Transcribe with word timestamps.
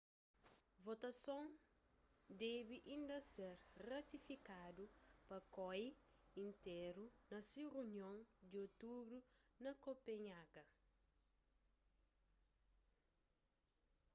votason 0.85 1.43
debe 2.45 2.77
inda 2.95 3.17
ser 3.33 3.55
ratifikadu 3.89 4.83
pa 5.27 5.37
koi 5.55 5.83
intéru 6.47 7.05
na 7.31 7.39
se 7.49 7.61
runion 7.73 8.17
di 8.49 8.57
otubru 8.67 9.17
na 9.63 9.71
kopenhaga 9.83 10.63